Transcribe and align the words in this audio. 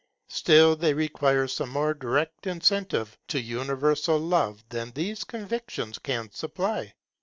Still 0.29 0.75
they 0.75 0.95
require 0.95 1.47
some 1.47 1.69
more 1.69 1.93
direct 1.93 2.47
incentive 2.47 3.15
to 3.27 3.39
universal 3.39 4.17
Love 4.17 4.63
than 4.69 4.89
these 4.93 5.23
convictions 5.23 5.99
can 5.99 6.31
supply. 6.31 6.95